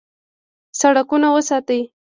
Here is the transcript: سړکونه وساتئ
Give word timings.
سړکونه 0.79 1.27
وساتئ 1.35 1.81